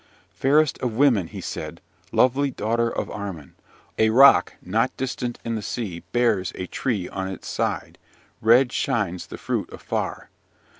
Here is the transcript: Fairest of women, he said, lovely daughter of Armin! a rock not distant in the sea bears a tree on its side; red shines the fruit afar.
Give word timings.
Fairest 0.33 0.79
of 0.79 0.93
women, 0.93 1.27
he 1.27 1.39
said, 1.39 1.79
lovely 2.11 2.49
daughter 2.49 2.89
of 2.89 3.07
Armin! 3.11 3.53
a 3.99 4.09
rock 4.09 4.53
not 4.59 4.97
distant 4.97 5.37
in 5.45 5.53
the 5.53 5.61
sea 5.61 5.99
bears 6.11 6.51
a 6.55 6.65
tree 6.65 7.07
on 7.07 7.27
its 7.27 7.47
side; 7.47 7.99
red 8.41 8.71
shines 8.73 9.27
the 9.27 9.37
fruit 9.37 9.71
afar. 9.71 10.31